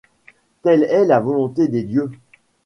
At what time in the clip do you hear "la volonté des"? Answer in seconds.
1.05-1.83